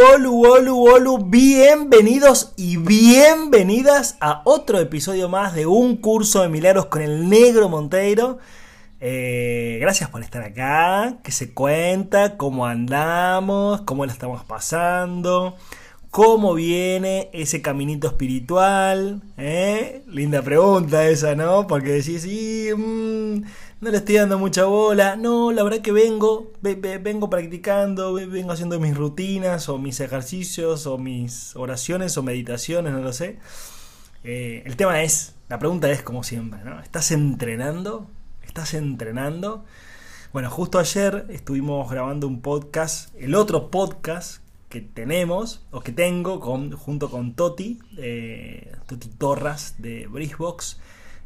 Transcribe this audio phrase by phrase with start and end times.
[0.00, 6.48] Olu, olu, olu, olu, bienvenidos y bienvenidas a otro episodio más de un curso de
[6.48, 8.38] milagros con el negro Monteiro.
[9.00, 15.56] Eh, gracias por estar acá, que se cuenta cómo andamos, cómo la estamos pasando,
[16.10, 19.20] cómo viene ese caminito espiritual.
[19.36, 20.04] ¿eh?
[20.06, 21.66] Linda pregunta esa, ¿no?
[21.66, 22.68] Porque decís, sí,
[23.80, 25.16] no le estoy dando mucha bola.
[25.16, 30.98] No, la verdad que vengo, vengo practicando, vengo haciendo mis rutinas o mis ejercicios o
[30.98, 33.38] mis oraciones o meditaciones, no lo sé.
[34.24, 36.80] Eh, el tema es, la pregunta es como siempre, ¿no?
[36.80, 38.10] ¿Estás entrenando?
[38.44, 39.64] ¿Estás entrenando?
[40.32, 46.40] Bueno, justo ayer estuvimos grabando un podcast, el otro podcast que tenemos, o que tengo,
[46.40, 50.80] con, junto con Toti, eh, Toti Torras de Brisbox,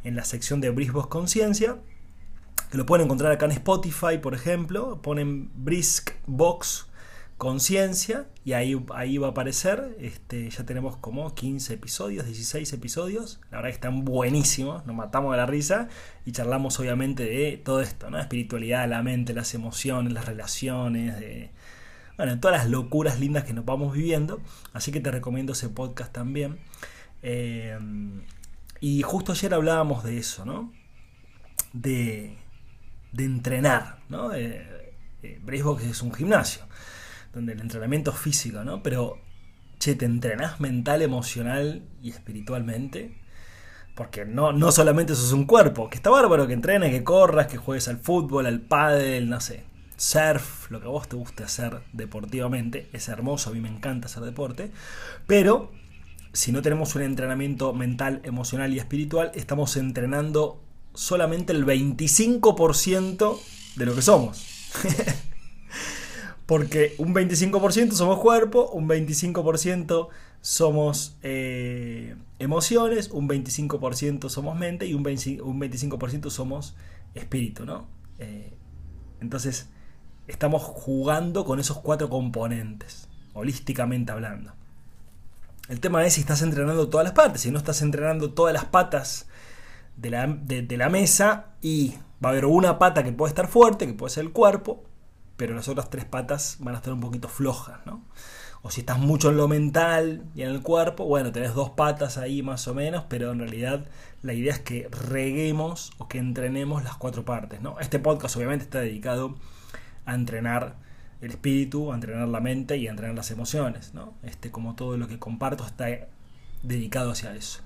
[0.04, 1.78] en la sección de Brisbox Conciencia
[2.72, 6.86] que lo pueden encontrar acá en Spotify, por ejemplo, ponen Brisk Box
[7.36, 9.94] Conciencia y ahí, ahí va a aparecer.
[10.00, 13.40] Este, ya tenemos como 15 episodios, 16 episodios.
[13.50, 15.88] La verdad que están buenísimos, nos matamos de la risa
[16.24, 18.18] y charlamos obviamente de todo esto, ¿no?
[18.18, 21.50] Espiritualidad, la mente, las emociones, las relaciones, de,
[22.16, 24.40] bueno, todas las locuras lindas que nos vamos viviendo.
[24.72, 26.58] Así que te recomiendo ese podcast también.
[27.20, 27.78] Eh,
[28.80, 30.72] y justo ayer hablábamos de eso, ¿no?
[31.74, 32.38] De,
[33.12, 34.32] de entrenar, ¿no?
[34.34, 35.40] Eh, eh
[35.82, 36.62] es un gimnasio,
[37.32, 38.82] donde el entrenamiento es físico, ¿no?
[38.82, 39.18] Pero,
[39.78, 43.18] che, ¿te entrenás mental, emocional y espiritualmente?
[43.94, 47.46] Porque no, no solamente eso es un cuerpo, que está bárbaro que entrenes, que corras,
[47.46, 49.64] que juegues al fútbol, al pádel, no sé,
[49.96, 54.06] surf, lo que a vos te guste hacer deportivamente, es hermoso, a mí me encanta
[54.06, 54.72] hacer deporte,
[55.26, 55.70] pero
[56.32, 60.62] si no tenemos un entrenamiento mental, emocional y espiritual, estamos entrenando
[60.94, 63.38] solamente el 25%
[63.76, 64.46] de lo que somos.
[66.46, 70.08] Porque un 25% somos cuerpo, un 25%
[70.40, 76.74] somos eh, emociones, un 25% somos mente y un, 25% somos
[77.14, 77.86] espíritu, ¿no?
[78.18, 78.52] Eh,
[79.20, 79.68] entonces,
[80.26, 84.52] estamos jugando con esos cuatro componentes, holísticamente hablando.
[85.68, 88.64] El tema es si estás entrenando todas las partes, si no estás entrenando todas las
[88.64, 89.28] patas
[89.96, 91.94] de la, mesa y
[92.24, 94.84] va a haber una pata que puede estar fuerte, que puede ser el cuerpo,
[95.36, 98.04] pero las otras tres patas van a estar un poquito flojas, ¿no?
[98.64, 102.16] O si estás mucho en lo mental y en el cuerpo, bueno, tenés dos patas
[102.16, 103.86] ahí más o menos, pero en realidad
[104.22, 107.80] la idea es que reguemos o que entrenemos las cuatro partes, ¿no?
[107.80, 109.34] Este podcast obviamente está dedicado
[110.04, 110.76] a entrenar
[111.20, 114.14] el espíritu, a entrenar la mente y a entrenar las emociones, ¿no?
[114.22, 115.86] Este, como todo lo que comparto está
[116.62, 117.60] dedicado hacia eso.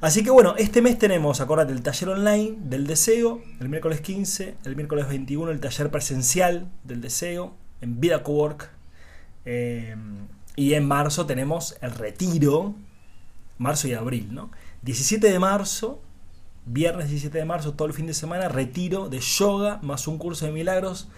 [0.00, 4.56] Así que bueno, este mes tenemos, acordate, el taller online del deseo, el miércoles 15,
[4.64, 8.70] el miércoles 21 el taller presencial del deseo en Vida Cowork.
[9.46, 9.96] Eh,
[10.54, 12.74] y en marzo tenemos el retiro,
[13.58, 14.50] marzo y abril, ¿no?
[14.82, 16.02] 17 de marzo,
[16.66, 20.46] viernes 17 de marzo, todo el fin de semana, retiro de yoga más un curso
[20.46, 21.08] de milagros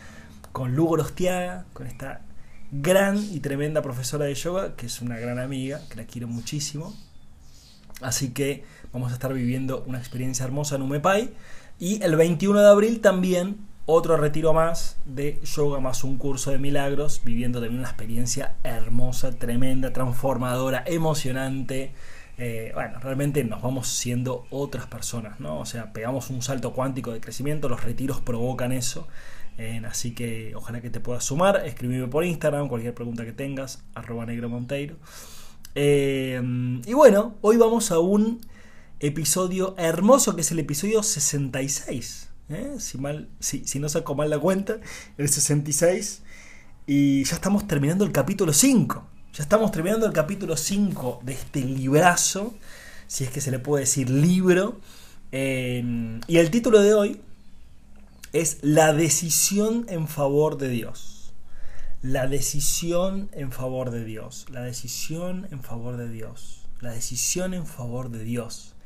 [0.52, 2.22] con Lugo Rostiaga, con esta
[2.70, 6.94] gran y tremenda profesora de yoga, que es una gran amiga, que la quiero muchísimo.
[8.00, 11.30] Así que vamos a estar viviendo una experiencia hermosa en Umepai.
[11.78, 16.58] Y el 21 de abril también otro retiro más de yoga más un curso de
[16.58, 21.92] milagros, viviendo también una experiencia hermosa, tremenda, transformadora, emocionante.
[22.36, 25.58] Eh, bueno, realmente nos vamos siendo otras personas, ¿no?
[25.58, 29.08] O sea, pegamos un salto cuántico de crecimiento, los retiros provocan eso.
[29.88, 34.26] así que ojalá que te puedas sumar, escribime por Instagram, cualquier pregunta que tengas, arroba.
[35.80, 36.42] Eh,
[36.86, 38.40] y bueno, hoy vamos a un
[38.98, 42.28] episodio hermoso que es el episodio 66.
[42.48, 42.74] ¿eh?
[42.80, 44.78] Si, mal, si, no saco mal la cuenta,
[45.18, 46.22] el 66.
[46.88, 49.06] Y ya estamos terminando el capítulo 5.
[49.34, 52.54] Ya estamos terminando el capítulo 5 de este librazo,
[53.06, 54.80] si es que se le puede decir libro.
[55.30, 57.20] Eh, y el título de hoy
[58.32, 61.17] es La decisión en favor de Dios
[62.02, 67.66] la decisión en favor de Dios, la decisión en favor de Dios, la decisión en
[67.66, 68.76] favor de Dios.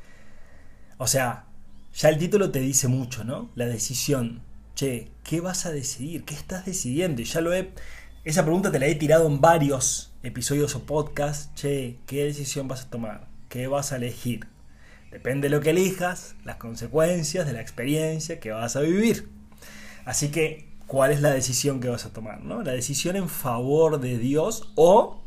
[0.97, 1.45] O sea,
[1.93, 3.51] ya el título te dice mucho, ¿no?
[3.55, 4.41] La decisión.
[4.73, 6.25] Che, ¿qué vas a decidir?
[6.25, 7.21] ¿Qué estás decidiendo?
[7.21, 7.71] Y ya lo he
[8.23, 11.53] Esa pregunta te la he tirado en varios episodios o podcasts.
[11.53, 13.27] Che, ¿qué decisión vas a tomar?
[13.47, 14.47] ¿Qué vas a elegir?
[15.11, 19.29] Depende de lo que elijas, las consecuencias de la experiencia que vas a vivir.
[20.05, 22.41] Así que, ¿cuál es la decisión que vas a tomar?
[22.41, 22.63] ¿no?
[22.63, 25.19] La decisión en favor de Dios o...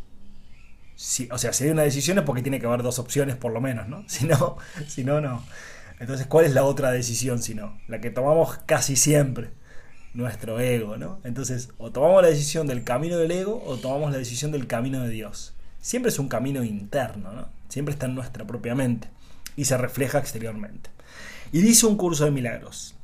[0.95, 3.53] Si, o sea, si hay una decisión es porque tiene que haber dos opciones por
[3.53, 4.05] lo menos, ¿no?
[4.09, 4.57] Si no,
[4.89, 5.45] si no, no.
[5.99, 7.79] Entonces, ¿cuál es la otra decisión si no?
[7.89, 9.51] La que tomamos casi siempre,
[10.15, 11.21] nuestro ego, ¿no?
[11.25, 15.03] Entonces, o tomamos la decisión del camino del ego o tomamos la decisión del camino
[15.03, 15.55] de Dios.
[15.81, 17.49] Siempre es un camino interno, ¿no?
[17.69, 19.09] Siempre está en nuestra propia mente
[19.57, 20.91] y se refleja exteriormente.
[21.53, 22.96] Y dice un curso de milagros,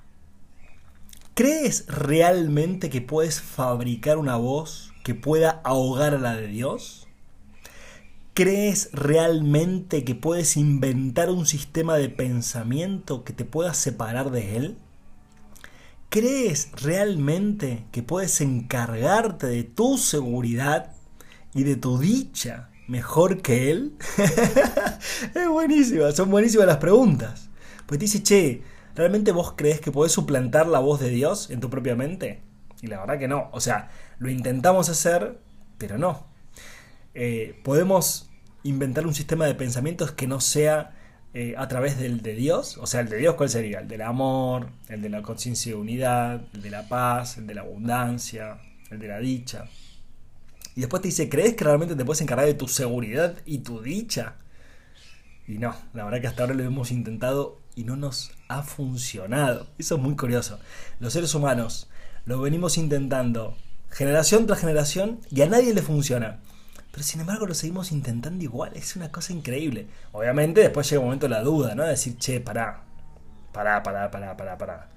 [1.34, 7.08] ¿crees realmente que puedes fabricar una voz que pueda ahogar a la de Dios?
[8.34, 14.78] ¿Crees realmente que puedes inventar un sistema de pensamiento que te pueda separar de Él?
[16.12, 20.92] ¿Crees realmente que puedes encargarte de tu seguridad
[21.54, 23.94] y de tu dicha mejor que él?
[25.34, 27.48] es buenísima, son buenísimas las preguntas.
[27.86, 28.62] Pues dice, che,
[28.94, 32.42] ¿realmente vos crees que podés suplantar la voz de Dios en tu propia mente?
[32.80, 33.48] Y la verdad que no.
[33.52, 35.38] O sea, lo intentamos hacer,
[35.78, 36.26] pero no.
[37.14, 38.30] Eh, podemos
[38.64, 40.94] inventar un sistema de pensamientos que no sea
[41.34, 42.76] eh, a través del de Dios.
[42.78, 43.78] O sea, el de Dios, ¿cuál sería?
[43.78, 47.54] El del amor, el de la conciencia de unidad, el de la paz, el de
[47.54, 48.58] la abundancia,
[48.90, 49.64] el de la dicha.
[50.74, 53.80] Y después te dice, ¿crees que realmente te puedes encargar de tu seguridad y tu
[53.80, 54.36] dicha?
[55.46, 59.66] Y no, la verdad que hasta ahora lo hemos intentado y no nos ha funcionado.
[59.78, 60.58] Eso es muy curioso.
[61.00, 61.88] Los seres humanos
[62.24, 63.56] lo venimos intentando
[63.90, 66.40] generación tras generación y a nadie le funciona.
[66.90, 68.72] Pero sin embargo lo seguimos intentando igual.
[68.74, 69.86] Es una cosa increíble.
[70.12, 71.84] Obviamente después llega un momento la duda, ¿no?
[71.84, 72.82] De decir, che, pará.
[73.52, 74.90] Pará, pará, pará, pará, pará.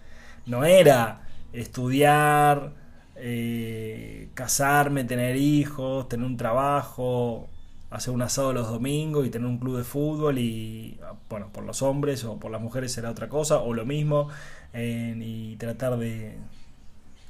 [0.46, 1.22] No era
[1.54, 2.74] estudiar
[3.16, 7.50] eh, casarme, tener hijos, tener un trabajo,
[7.90, 11.00] hacer un asado los domingos y tener un club de fútbol y,
[11.30, 14.30] bueno, por los hombres o por las mujeres será otra cosa, o lo mismo,
[14.74, 16.38] y tratar de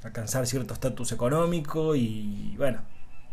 [0.02, 2.82] alcanzar cierto estatus económico y, bueno,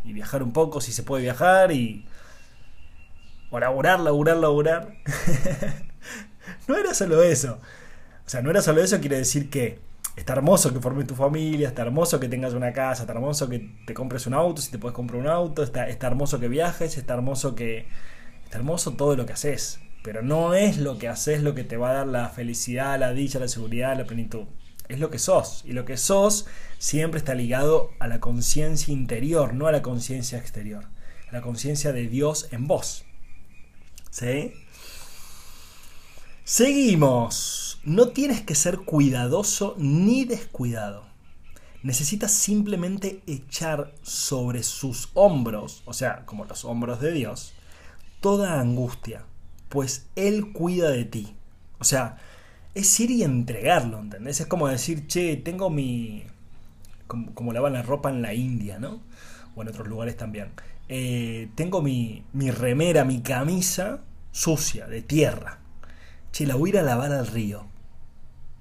[0.04, 2.06] y viajar un poco si se puede viajar y...
[3.50, 4.96] O laburar, laburar, laburar.
[6.68, 7.60] no era solo eso.
[8.26, 9.78] O sea, no era solo eso, quiere decir que
[10.16, 13.70] está hermoso que formes tu familia, está hermoso que tengas una casa, está hermoso que
[13.86, 16.96] te compres un auto, si te puedes comprar un auto, está, está hermoso que viajes,
[16.96, 17.86] está hermoso que...
[18.44, 21.76] Está hermoso todo lo que haces, pero no es lo que haces lo que te
[21.76, 24.44] va a dar la felicidad, la dicha, la seguridad, la plenitud.
[24.88, 25.62] Es lo que sos.
[25.64, 26.46] Y lo que sos
[26.78, 30.84] siempre está ligado a la conciencia interior, no a la conciencia exterior.
[31.30, 33.04] A la conciencia de Dios en vos.
[34.10, 34.52] ¿Sí?
[36.44, 37.73] Seguimos.
[37.84, 41.04] No tienes que ser cuidadoso ni descuidado.
[41.82, 47.52] Necesitas simplemente echar sobre sus hombros, o sea, como los hombros de Dios,
[48.20, 49.26] toda angustia,
[49.68, 51.36] pues Él cuida de ti.
[51.78, 52.16] O sea,
[52.74, 54.40] es ir y entregarlo, ¿entendés?
[54.40, 56.24] Es como decir, che, tengo mi...
[57.06, 59.02] como, como lavan la ropa en la India, ¿no?
[59.56, 60.52] O en otros lugares también.
[60.88, 64.00] Eh, tengo mi, mi remera, mi camisa
[64.32, 65.58] sucia, de tierra.
[66.32, 67.73] Che, la voy a ir a lavar al río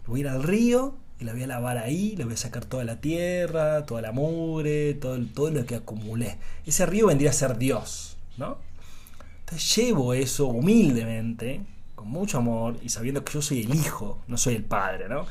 [0.06, 2.66] Voy a ir al río y la voy a lavar ahí, le voy a sacar
[2.66, 6.38] toda la tierra, toda la mugre, todo, todo lo que acumulé.
[6.66, 8.58] Ese río vendría a ser Dios, ¿no?
[9.40, 11.62] Entonces llevo eso humildemente,
[11.96, 15.26] con mucho amor y sabiendo que yo soy el hijo, no soy el padre, ¿no?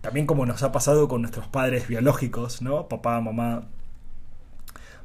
[0.00, 2.88] También como nos ha pasado con nuestros padres biológicos, ¿no?
[2.88, 3.64] Papá, mamá,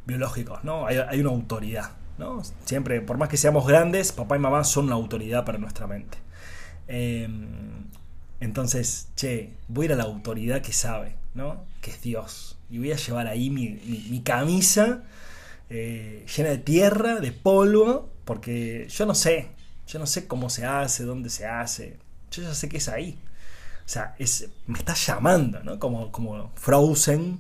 [0.06, 0.86] biológicos, ¿no?
[0.86, 2.42] Hay, hay una autoridad, ¿no?
[2.66, 6.18] Siempre, por más que seamos grandes, papá y mamá son una autoridad para nuestra mente.
[6.88, 7.28] Eh,
[8.44, 11.66] entonces, che, voy a ir a la autoridad que sabe, ¿no?
[11.82, 12.58] Que es Dios.
[12.70, 15.04] Y voy a llevar ahí mi, camisa
[15.70, 19.50] eh, llena de tierra, de polvo, porque yo no sé,
[19.88, 21.98] yo no sé cómo se hace, dónde se hace.
[22.32, 23.18] Yo ya sé que es ahí.
[23.86, 25.78] O sea, es, me está llamando, ¿no?
[25.80, 27.40] Como, como Frozen,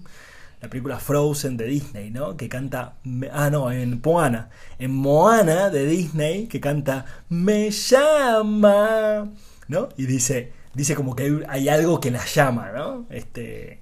[0.62, 2.38] la película Frozen de Disney, ¿no?
[2.38, 2.96] Que canta,
[3.32, 9.32] ah, no, en Moana, en Moana de Disney, que canta, me llama,
[9.68, 9.90] ¿no?
[9.98, 13.06] Y dice, dice como que hay, algo que la llama, ¿no?
[13.10, 13.82] Este,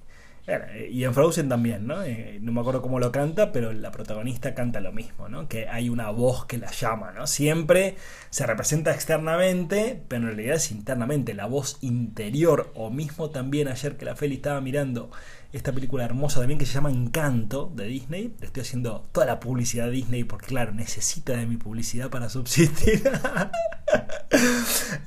[0.90, 2.02] y en Frozen también, ¿no?
[2.02, 5.48] Eh, no me acuerdo cómo lo canta, pero la protagonista canta lo mismo, ¿no?
[5.48, 7.26] Que hay una voz que la llama, ¿no?
[7.26, 7.96] Siempre
[8.30, 12.72] se representa externamente, pero en realidad es internamente, la voz interior.
[12.74, 15.10] O mismo también ayer que la Feli estaba mirando
[15.52, 18.34] esta película hermosa también que se llama Encanto de Disney.
[18.40, 22.28] Le estoy haciendo toda la publicidad de Disney porque, claro, necesita de mi publicidad para
[22.28, 23.02] subsistir.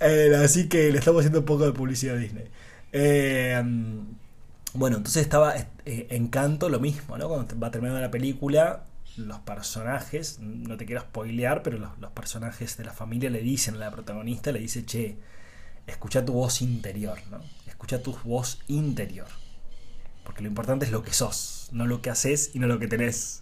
[0.01, 2.45] Eh, así que le estamos haciendo un poco de publicidad a Disney.
[2.91, 3.63] Eh,
[4.75, 7.29] Bueno, entonces estaba eh, Encanto lo mismo, ¿no?
[7.29, 8.83] Cuando va terminando la película,
[9.15, 13.77] los personajes, no te quiero spoilear, pero los, personajes de la familia le dicen a
[13.79, 15.17] la protagonista, le dice, che,
[15.87, 17.39] escucha tu voz interior, ¿no?
[17.67, 19.27] Escucha tu voz interior.
[20.25, 22.87] Porque lo importante es lo que sos, no lo que haces y no lo que
[22.87, 23.41] tenés.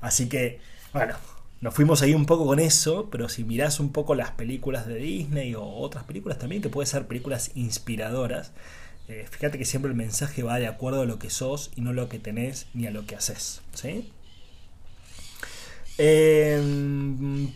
[0.00, 0.60] Así que,
[0.92, 1.14] bueno,
[1.60, 4.96] nos fuimos ahí un poco con eso, pero si mirás un poco las películas de
[4.96, 8.50] Disney o otras películas también, que pueden ser películas inspiradoras,
[9.06, 11.92] eh, fíjate que siempre el mensaje va de acuerdo a lo que sos y no
[11.92, 13.62] lo que tenés ni a lo que haces.
[13.74, 14.10] ¿sí?
[15.98, 17.52] Em,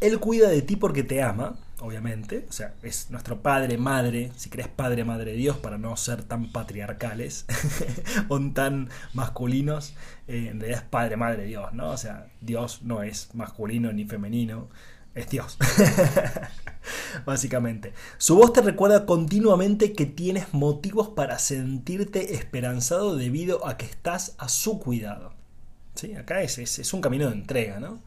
[0.00, 2.46] Él cuida de ti porque te ama, obviamente.
[2.48, 6.50] O sea, es nuestro padre, madre, si crees padre, madre Dios, para no ser tan
[6.50, 7.44] patriarcales
[8.28, 9.94] o tan masculinos.
[10.28, 11.90] Eh, en realidad es padre, madre Dios, ¿no?
[11.90, 14.68] O sea, Dios no es masculino ni femenino,
[15.14, 15.58] es Dios.
[17.26, 17.92] Básicamente.
[18.18, 24.34] Su voz te recuerda continuamente que tienes motivos para sentirte esperanzado debido a que estás
[24.38, 25.34] a su cuidado.
[25.94, 26.14] ¿Sí?
[26.14, 28.00] Acá es, es, un camino de entrega, ¿no?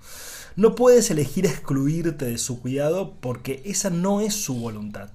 [0.55, 5.09] No puedes elegir excluirte de su cuidado porque esa no es su voluntad.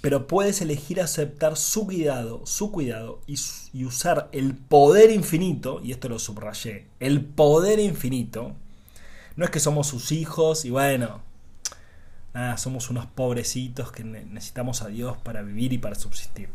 [0.00, 6.08] Pero puedes elegir aceptar su cuidado, su cuidado y, usar el poder infinito, y esto
[6.08, 8.54] lo subrayé, el poder infinito.
[9.34, 11.20] No es que somos sus hijos y bueno,
[12.56, 16.50] somos unos pobrecitos que necesitamos a Dios para vivir y para subsistir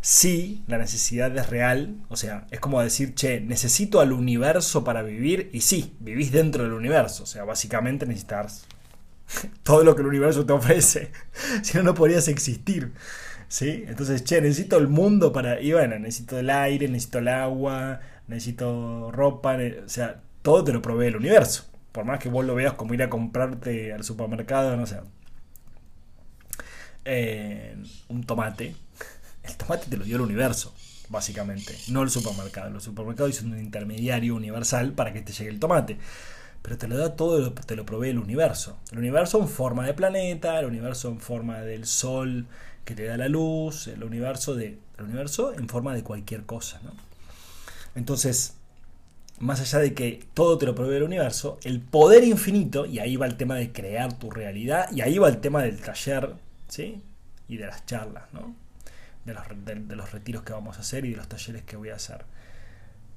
[0.00, 5.02] sí, la necesidad es real, o sea, es como decir, che, necesito al universo para
[5.02, 8.66] vivir, y sí, vivís dentro del universo, o sea, básicamente necesitas
[9.62, 11.12] todo lo que el universo te ofrece,
[11.62, 12.92] si no, no podrías existir.
[13.48, 13.82] ¿Sí?
[13.88, 15.60] Entonces, che, necesito el mundo para.
[15.60, 20.80] Y bueno, necesito el aire, necesito el agua, necesito ropa, o sea, todo te lo
[20.82, 21.64] provee el universo.
[21.92, 25.00] Por más que vos lo veas como ir a comprarte al supermercado, no sé.
[27.04, 27.76] Eh,
[28.08, 28.76] un tomate,
[29.42, 30.74] el tomate te lo dio el universo,
[31.08, 32.74] básicamente, no el supermercado.
[32.74, 35.98] El supermercado es un intermediario universal para que te llegue el tomate.
[36.62, 38.78] Pero te lo da todo, te lo provee el universo.
[38.92, 42.46] El universo en forma de planeta, el universo en forma del sol
[42.84, 46.80] que te da la luz, el universo, de, el universo en forma de cualquier cosa.
[46.84, 46.92] ¿no?
[47.94, 48.54] Entonces,
[49.38, 53.16] más allá de que todo te lo provee el universo, el poder infinito, y ahí
[53.16, 56.34] va el tema de crear tu realidad, y ahí va el tema del taller,
[56.68, 57.02] ¿sí?
[57.48, 58.54] Y de las charlas, ¿no?
[59.24, 61.90] De los, de, los retiros que vamos a hacer y de los talleres que voy
[61.90, 62.24] a hacer.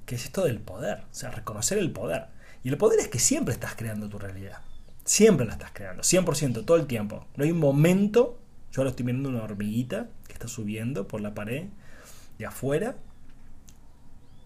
[0.06, 2.28] Que es esto del poder, o sea, reconocer el poder.
[2.64, 4.60] Y el poder es que siempre estás creando tu realidad.
[5.06, 7.28] Siempre la estás creando, 100%, todo el tiempo.
[7.36, 8.40] No hay un momento,
[8.72, 11.68] yo ahora estoy viendo una hormiguita que está subiendo por la pared
[12.38, 12.96] de afuera.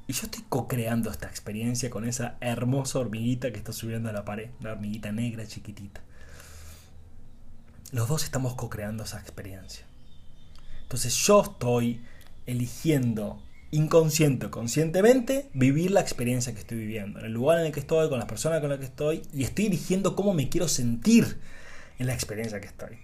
[0.08, 4.26] Y yo estoy co-creando esta experiencia con esa hermosa hormiguita que está subiendo a la
[4.26, 6.02] pared, la hormiguita negra chiquitita.
[7.92, 9.86] Los dos estamos co-creando esa experiencia.
[10.88, 12.00] Entonces yo estoy
[12.46, 17.74] eligiendo inconsciente o conscientemente vivir la experiencia que estoy viviendo, en el lugar en el
[17.74, 20.70] que estoy, con las personas con las que estoy, y estoy eligiendo cómo me quiero
[20.70, 21.42] sentir
[22.00, 23.00] en la experiencia que estoy.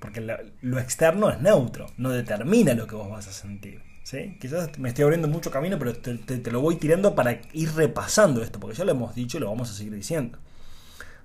[0.00, 0.22] Porque
[0.62, 3.82] lo externo es neutro, no determina lo que vos vas a sentir.
[4.02, 4.38] ¿sí?
[4.40, 8.42] Quizás me estoy abriendo mucho camino, pero te, te lo voy tirando para ir repasando
[8.42, 10.38] esto, porque ya lo hemos dicho y lo vamos a seguir diciendo.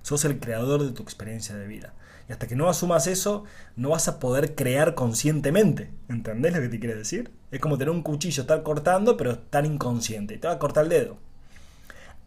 [0.02, 1.94] Sos el creador de tu experiencia de vida.
[2.28, 3.44] Y hasta que no asumas eso,
[3.76, 5.90] no vas a poder crear conscientemente.
[6.08, 7.32] ¿Entendés lo que te quiere decir?
[7.50, 10.38] Es como tener un cuchillo, estar cortando, pero estar inconsciente.
[10.38, 11.18] Te va a cortar el dedo.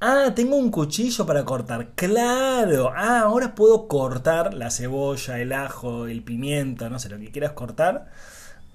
[0.01, 1.91] Ah, tengo un cuchillo para cortar.
[1.96, 2.91] Claro.
[2.96, 7.53] Ah, ahora puedo cortar la cebolla, el ajo, el pimiento, no sé, lo que quieras
[7.53, 8.12] cortar.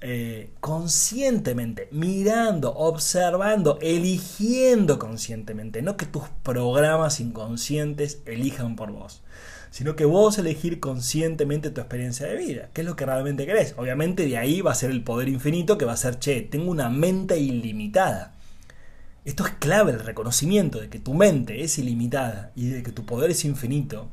[0.02, 9.22] Eh, conscientemente, mirando, observando, eligiendo conscientemente, no que tus programas inconscientes elijan por vos
[9.70, 13.74] sino que vos elegir conscientemente tu experiencia de vida, qué es lo que realmente querés.
[13.76, 16.70] Obviamente de ahí va a ser el poder infinito que va a ser, che, tengo
[16.70, 18.34] una mente ilimitada.
[19.24, 23.04] Esto es clave, el reconocimiento de que tu mente es ilimitada y de que tu
[23.04, 24.08] poder es infinito.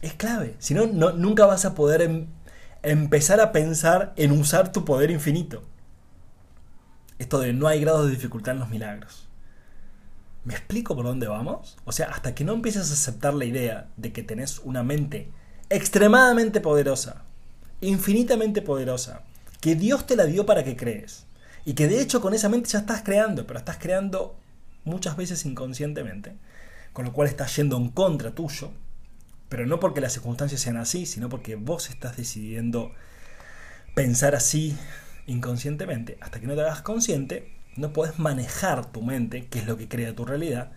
[0.00, 2.26] Es clave, si no, nunca vas a poder em,
[2.84, 5.62] empezar a pensar en usar tu poder infinito.
[7.18, 9.28] Esto de no hay grados de dificultad en los milagros.
[10.44, 11.78] ¿Me explico por dónde vamos?
[11.84, 15.30] O sea, hasta que no empieces a aceptar la idea de que tenés una mente
[15.70, 17.22] extremadamente poderosa,
[17.80, 19.22] infinitamente poderosa,
[19.60, 21.24] que Dios te la dio para que crees,
[21.64, 24.36] y que de hecho con esa mente ya estás creando, pero estás creando
[24.84, 26.36] muchas veces inconscientemente,
[26.92, 28.70] con lo cual estás yendo en contra tuyo,
[29.48, 32.92] pero no porque las circunstancias sean así, sino porque vos estás decidiendo
[33.94, 34.76] pensar así
[35.26, 36.18] inconscientemente.
[36.20, 39.88] Hasta que no te hagas consciente, no puedes manejar tu mente, que es lo que
[39.88, 40.72] crea tu realidad,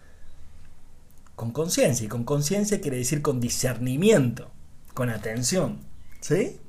[1.36, 2.06] con conciencia.
[2.06, 4.52] Y con conciencia quiere decir con discernimiento,
[4.94, 5.80] con atención.
[6.20, 6.60] ¿Sí?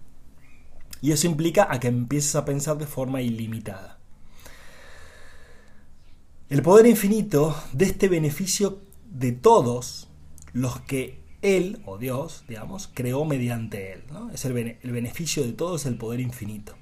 [1.00, 3.98] Y eso implica a que empieces a pensar de forma ilimitada.
[6.48, 10.08] El poder infinito de este beneficio de todos
[10.52, 14.04] los que Él, o Dios, digamos, creó mediante Él.
[14.32, 16.74] Es el, el beneficio de todos, el poder infinito.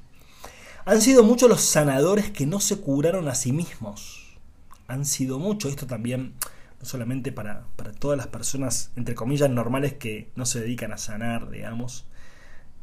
[0.84, 4.38] Han sido muchos los sanadores que no se curaron a sí mismos.
[4.86, 5.72] Han sido muchos.
[5.72, 6.34] Esto también,
[6.80, 10.98] no solamente para, para todas las personas, entre comillas, normales que no se dedican a
[10.98, 12.06] sanar, digamos,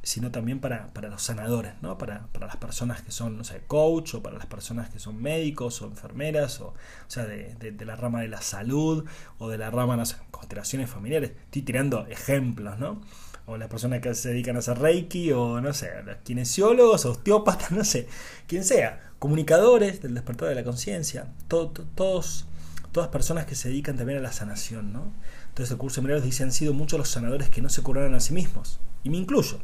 [0.04, 1.98] sino también para, los sanadores, ¿no?
[1.98, 5.82] Para, las personas que son, no sé, coach, o para las personas que son médicos
[5.82, 6.76] o enfermeras, o, o
[7.08, 9.06] sea, de, la rama de la salud,
[9.38, 11.32] o de la rama, no sé, constelaciones familiares.
[11.46, 13.02] Estoy tirando ejemplos, ¿no?
[13.46, 17.72] O las personas que se dedican a hacer reiki, o no sé, los kinesiólogos, osteópatas,
[17.72, 18.08] no sé,
[18.46, 22.46] quien sea, comunicadores del despertar de la conciencia, todos,
[22.92, 25.14] todas personas que se dedican también a la sanación, ¿no?
[25.48, 28.16] Entonces el curso de milagros dice, han sido muchos los sanadores que no se curaron
[28.16, 29.60] a sí mismos, y me incluyo.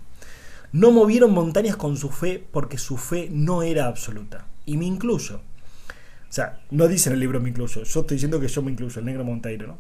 [0.72, 4.46] No movieron montañas con su fe porque su fe no era absoluta.
[4.65, 5.38] Y me incluyo.
[5.38, 7.84] O sea, no dice en el libro me incluyo.
[7.84, 9.77] Yo estoy diciendo que yo me incluyo, el negro Monteiro, ¿no?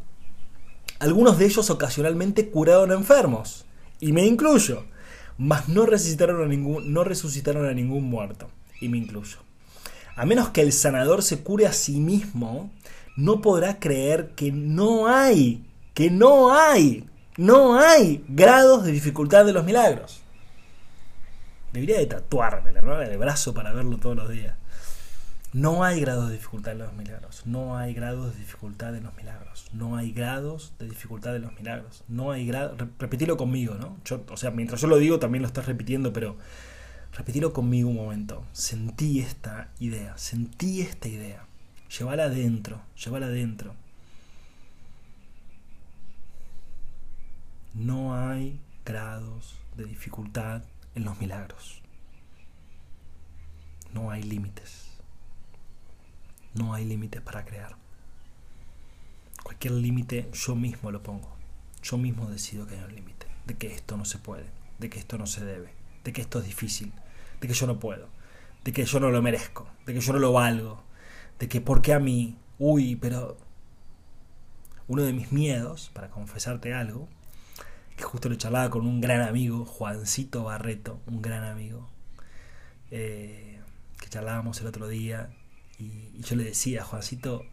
[0.99, 3.65] Algunos de ellos ocasionalmente curaron a enfermos.
[3.99, 4.85] Y me incluyo.
[5.37, 8.49] Mas no resucitaron a ningún, no resucitaron a ningún muerto.
[8.81, 9.37] Y me incluyo.
[10.15, 12.71] A menos que el sanador se cure a sí mismo,
[13.15, 17.05] no podrá creer que no hay, que no hay,
[17.39, 20.21] no hay grados de dificultad de los milagros.
[21.71, 23.01] Debería de tatuarme ¿no?
[23.01, 24.57] en el brazo para verlo todos los días.
[25.53, 27.43] No hay grados de dificultad en los milagros.
[27.45, 29.67] No hay grados de dificultad en los milagros.
[29.71, 32.03] No hay grados de dificultad en los milagros.
[32.09, 32.77] No hay grados.
[32.99, 33.95] Repetilo conmigo, ¿no?
[34.03, 36.35] Yo, o sea, mientras yo lo digo también lo estás repitiendo, pero
[37.13, 38.43] repetilo conmigo un momento.
[38.51, 40.17] Sentí esta idea.
[40.17, 41.45] Sentí esta idea.
[41.97, 42.81] Llévala adentro.
[43.01, 43.75] Llévala adentro.
[47.73, 50.63] No hay grados de dificultad
[50.95, 51.81] en los milagros.
[53.93, 54.87] No hay límites.
[56.53, 57.75] No hay límites para crear.
[59.43, 61.29] Cualquier límite yo mismo lo pongo.
[61.83, 63.27] Yo mismo decido que hay un límite.
[63.45, 64.45] De que esto no se puede.
[64.79, 65.73] De que esto no se debe.
[66.03, 66.91] De que esto es difícil.
[67.39, 68.09] De que yo no puedo.
[68.63, 69.67] De que yo no lo merezco.
[69.85, 70.83] De que yo no lo valgo.
[71.37, 72.37] De que por qué a mí.
[72.57, 73.37] Uy, pero...
[74.87, 77.07] Uno de mis miedos, para confesarte algo,
[78.03, 81.89] justo lo charlaba con un gran amigo, Juancito Barreto, un gran amigo,
[82.91, 83.59] eh,
[83.99, 85.29] que charlábamos el otro día,
[85.79, 87.45] y, yo le decía, Juancito,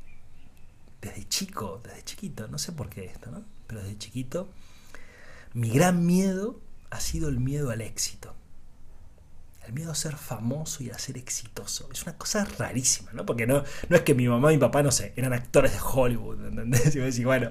[1.00, 3.44] desde chico, desde chiquito, no sé por qué esto, ¿no?
[3.66, 4.50] Pero desde chiquito,
[5.54, 8.34] mi gran miedo ha sido el miedo al éxito.
[9.66, 11.88] El miedo a ser famoso y a ser exitoso.
[11.92, 13.26] Es una cosa rarísima, ¿no?
[13.26, 15.78] Porque no, no es que mi mamá y mi papá, no sé, eran actores de
[15.80, 16.94] Hollywood, ¿entendés?
[16.94, 17.50] Y decís, bueno,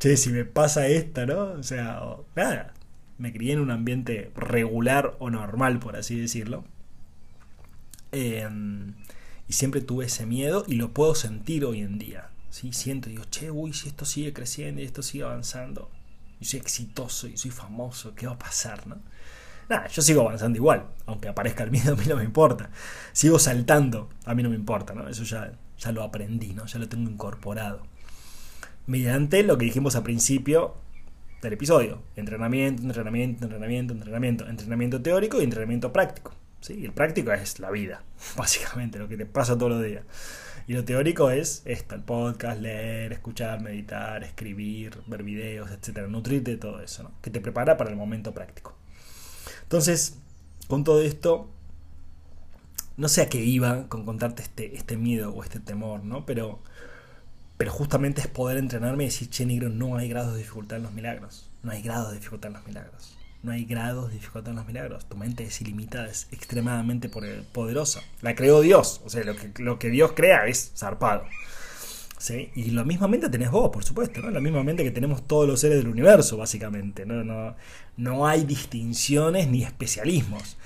[0.00, 1.52] che, si me pasa esta, ¿no?
[1.52, 2.00] O sea,
[2.34, 2.72] nada,
[3.18, 6.64] me crié en un ambiente regular o normal, por así decirlo.
[8.12, 8.94] Em,
[9.46, 12.30] y siempre tuve ese miedo y lo puedo sentir hoy en día.
[12.48, 12.72] ¿sí?
[12.72, 15.90] Siento, digo, che, uy, si esto sigue creciendo y esto sigue avanzando,
[16.40, 18.96] y soy exitoso y soy famoso, ¿qué va a pasar, no?
[19.68, 22.70] Nada, yo sigo avanzando igual, aunque aparezca el miedo, a mí no me importa.
[23.12, 25.08] Sigo saltando, a mí no me importa, ¿no?
[25.08, 26.66] Eso ya, ya lo aprendí, ¿no?
[26.66, 27.89] Ya lo tengo incorporado
[28.90, 30.74] mediante lo que dijimos al principio
[31.42, 32.02] del episodio.
[32.16, 34.48] Entrenamiento, entrenamiento, entrenamiento, entrenamiento.
[34.48, 36.34] Entrenamiento teórico y entrenamiento práctico.
[36.60, 36.84] ¿sí?
[36.84, 38.02] el práctico es la vida,
[38.36, 40.02] básicamente, lo que te pasa todos los días.
[40.66, 46.50] Y lo teórico es esto, el podcast, leer, escuchar, meditar, escribir, ver videos, etcétera, nutrirte
[46.50, 47.12] de todo eso, ¿no?
[47.22, 48.76] que te prepara para el momento práctico.
[49.62, 50.18] Entonces,
[50.66, 51.48] con todo esto,
[52.96, 56.26] no sé a qué iba con contarte este, este miedo o este temor, ¿no?
[56.26, 56.60] Pero
[57.60, 60.84] pero justamente es poder entrenarme y decir, che, negro, no hay grados de dificultad en
[60.84, 61.46] los milagros.
[61.62, 63.18] No hay grados de dificultad en los milagros.
[63.42, 65.06] No hay grados de dificultad en los milagros.
[65.06, 68.00] Tu mente es ilimitada, es extremadamente poderosa.
[68.22, 69.02] La creó Dios.
[69.04, 71.24] O sea, lo que, lo que Dios crea es zarpado.
[72.16, 72.48] ¿Sí?
[72.54, 74.30] Y la misma mente tenés vos, por supuesto, ¿no?
[74.30, 77.04] La misma mente que tenemos todos los seres del universo, básicamente.
[77.04, 77.56] No, no,
[77.98, 80.56] no hay distinciones ni especialismos.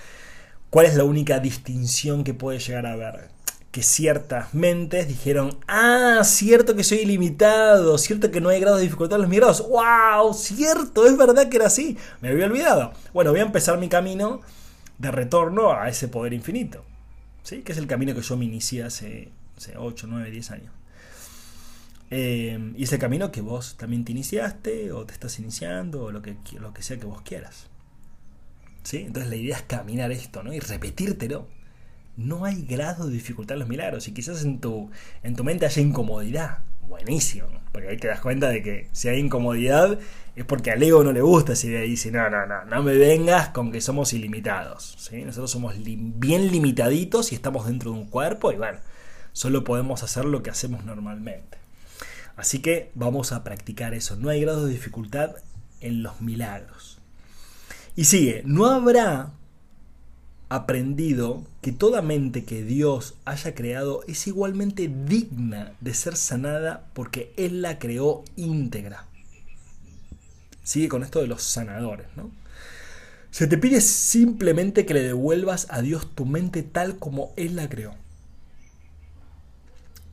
[0.70, 3.33] ¿Cuál es la única distinción que puede llegar a haber?
[3.74, 8.84] Que ciertas mentes dijeron, ah, cierto que soy ilimitado, cierto que no hay grado de
[8.84, 12.92] dificultad en los migrados, wow, cierto, es verdad que era así, me había olvidado.
[13.12, 14.42] Bueno, voy a empezar mi camino
[14.98, 16.84] de retorno a ese poder infinito,
[17.42, 17.62] ¿sí?
[17.62, 19.32] que es el camino que yo me inicié hace,
[19.76, 20.72] 8, 9, 10 años.
[22.12, 26.22] Eh, y ese camino que vos también te iniciaste, o te estás iniciando, o lo
[26.22, 27.66] que, lo que sea que vos quieras.
[28.84, 28.98] ¿Sí?
[28.98, 30.52] Entonces la idea es caminar esto, ¿no?
[30.52, 31.48] Y repetírtelo
[32.16, 34.08] no hay grado de dificultad en los milagros.
[34.08, 34.90] Y quizás en tu,
[35.22, 36.58] en tu mente haya incomodidad.
[36.86, 37.48] buenísimo.
[37.72, 39.98] Porque ahí te das cuenta de que si hay incomodidad
[40.36, 43.50] es porque al ego no le gusta esa dice, no, no, no, no me vengas
[43.50, 44.96] con que somos ilimitados.
[44.98, 45.24] ¿sí?
[45.24, 48.78] Nosotros somos bien limitaditos y estamos dentro de un cuerpo y bueno,
[49.32, 51.58] solo podemos hacer lo que hacemos normalmente.
[52.36, 54.16] Así que vamos a practicar eso.
[54.16, 55.36] No hay grado de dificultad
[55.80, 56.98] en los milagros.
[57.94, 59.30] Y sigue, no habrá
[60.54, 67.32] aprendido que toda mente que Dios haya creado es igualmente digna de ser sanada porque
[67.36, 69.06] Él la creó íntegra.
[70.62, 72.30] Sigue con esto de los sanadores, ¿no?
[73.30, 77.68] Se te pide simplemente que le devuelvas a Dios tu mente tal como Él la
[77.68, 77.96] creó.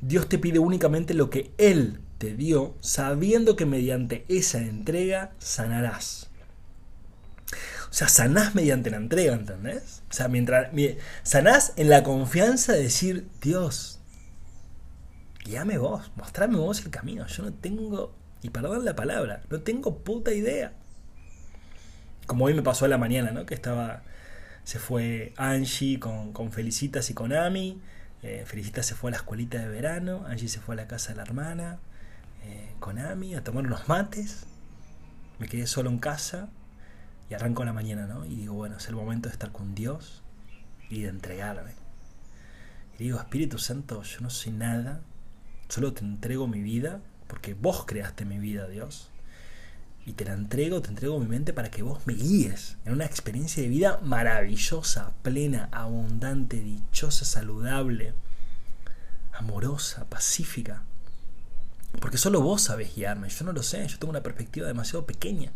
[0.01, 6.30] Dios te pide únicamente lo que Él te dio, sabiendo que mediante esa entrega sanarás.
[7.91, 10.01] O sea, sanás mediante la entrega, ¿entendés?
[10.09, 10.69] O sea, mientras
[11.23, 13.99] sanás en la confianza de decir, Dios,
[15.43, 17.27] guíame vos, mostrame vos el camino.
[17.27, 20.71] Yo no tengo, y perdón la palabra, no tengo puta idea.
[22.27, 23.45] Como hoy me pasó a la mañana, ¿no?
[23.45, 24.03] Que estaba,
[24.63, 27.81] se fue Angie con, con Felicitas y con Ami.
[28.23, 31.09] Eh, Felicitas se fue a la escuelita de verano, Angie se fue a la casa
[31.09, 31.79] de la hermana,
[32.45, 34.45] eh, con Ami a tomar unos mates.
[35.39, 36.47] Me quedé solo en casa
[37.31, 38.25] y arranco la mañana, ¿no?
[38.25, 40.21] Y digo, bueno, es el momento de estar con Dios
[40.89, 41.71] y de entregarme.
[42.99, 44.99] Y digo, Espíritu Santo, yo no soy nada,
[45.69, 49.11] solo te entrego mi vida, porque vos creaste mi vida, Dios.
[50.05, 53.05] Y te la entrego, te entrego mi mente para que vos me guíes en una
[53.05, 58.13] experiencia de vida maravillosa, plena, abundante, dichosa, saludable,
[59.31, 60.83] amorosa, pacífica.
[62.01, 65.53] Porque solo vos sabés guiarme, yo no lo sé, yo tengo una perspectiva demasiado pequeña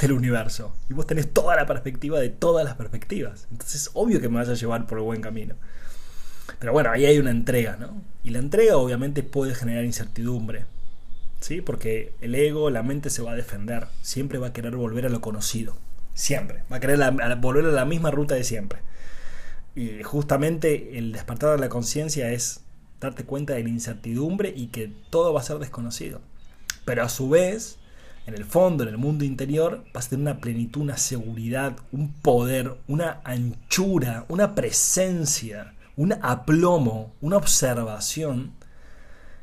[0.00, 0.74] del universo.
[0.90, 3.46] Y vos tenés toda la perspectiva de todas las perspectivas.
[3.50, 5.54] Entonces es obvio que me vas a llevar por el buen camino.
[6.58, 8.02] Pero bueno, ahí hay una entrega, ¿no?
[8.22, 10.64] Y la entrega obviamente puede generar incertidumbre.
[11.40, 11.60] ¿Sí?
[11.60, 13.88] Porque el ego, la mente se va a defender.
[14.02, 15.76] Siempre va a querer volver a lo conocido.
[16.14, 16.62] Siempre.
[16.72, 16.98] Va a querer
[17.38, 18.80] volver a la misma ruta de siempre.
[19.74, 22.60] Y justamente el despertar de la conciencia es
[23.00, 26.20] darte cuenta de la incertidumbre y que todo va a ser desconocido.
[26.86, 27.78] Pero a su vez,
[28.26, 32.12] en el fondo, en el mundo interior, vas a tener una plenitud, una seguridad, un
[32.12, 38.52] poder, una anchura, una presencia, un aplomo, una observación,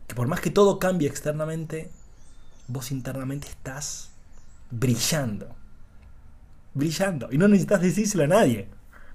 [0.06, 1.92] que por más que todo cambie externamente,
[2.68, 4.12] vos internamente estás
[4.70, 5.56] brillando.
[6.74, 7.30] Brillando.
[7.32, 8.68] Y no necesitas decírselo a nadie.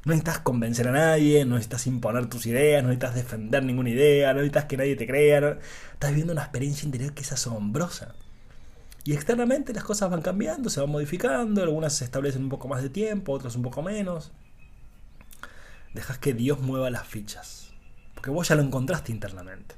[0.05, 4.33] No necesitas convencer a nadie, no necesitas imponer tus ideas, no necesitas defender ninguna idea,
[4.33, 5.59] no necesitas que nadie te crea.
[5.93, 8.15] Estás viviendo una experiencia interior que es asombrosa.
[9.05, 12.83] Y externamente las cosas van cambiando, se van modificando, algunas se establecen un poco más
[12.83, 14.33] de tiempo, otras un poco menos.
[15.95, 17.71] Dejas que Dios mueva las fichas.
[18.15, 19.77] Porque vos ya lo encontraste internamente.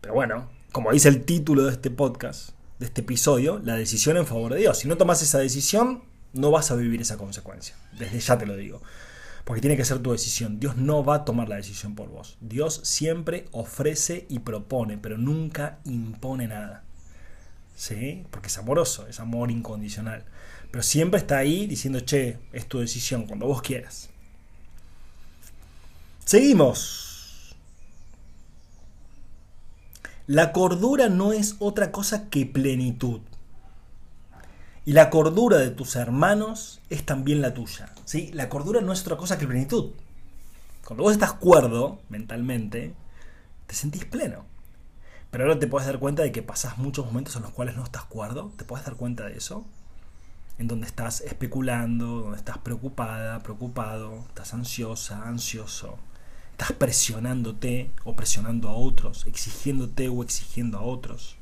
[0.00, 4.26] Pero bueno, como dice el título de este podcast, de este episodio, la decisión en
[4.26, 4.78] favor de Dios.
[4.78, 7.74] Si no tomas esa decisión, no vas a vivir esa consecuencia.
[7.98, 8.82] Desde ya te lo digo.
[9.44, 10.58] Porque tiene que ser tu decisión.
[10.58, 12.38] Dios no va a tomar la decisión por vos.
[12.40, 16.84] Dios siempre ofrece y propone, pero nunca impone nada.
[17.74, 18.26] ¿Sí?
[18.30, 20.24] Porque es amoroso, es amor incondicional.
[20.70, 24.10] Pero siempre está ahí diciendo, che, es tu decisión, cuando vos quieras.
[26.24, 27.54] Seguimos.
[30.26, 33.20] La cordura no es otra cosa que plenitud.
[34.86, 37.92] Y la cordura de tus hermanos es también la tuya.
[38.04, 38.30] ¿sí?
[38.32, 39.92] La cordura no es otra cosa que plenitud.
[40.84, 42.94] Cuando vos estás cuerdo mentalmente,
[43.66, 44.44] te sentís pleno.
[45.34, 47.82] Pero ahora te puedes dar cuenta de que pasas muchos momentos en los cuales no
[47.82, 48.52] estás cuerdo.
[48.56, 49.66] ¿Te puedes dar cuenta de eso?
[50.58, 55.98] En donde estás especulando, donde estás preocupada, preocupado, estás ansiosa, ansioso.
[56.52, 61.34] Estás presionándote o presionando a otros, exigiéndote o exigiendo a otros,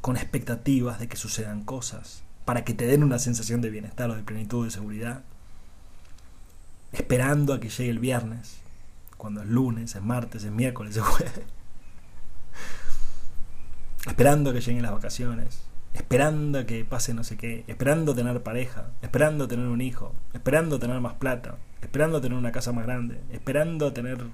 [0.00, 4.16] con expectativas de que sucedan cosas, para que te den una sensación de bienestar o
[4.16, 5.24] de plenitud, de seguridad.
[6.92, 8.60] Esperando a que llegue el viernes,
[9.18, 11.59] cuando es lunes, es martes, es miércoles, es jueves
[14.06, 15.62] esperando que lleguen las vacaciones,
[15.94, 21.00] esperando que pase no sé qué, esperando tener pareja, esperando tener un hijo, esperando tener
[21.00, 24.24] más plata, esperando tener una casa más grande, esperando tener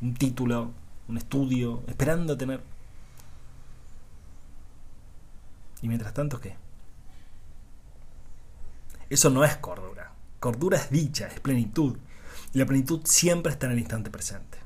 [0.00, 0.72] un título,
[1.08, 2.62] un estudio, esperando tener...
[5.82, 6.56] Y mientras tanto, ¿qué?
[9.10, 10.12] Eso no es cordura.
[10.40, 11.98] Cordura es dicha, es plenitud.
[12.52, 14.58] Y la plenitud siempre está en el instante presente.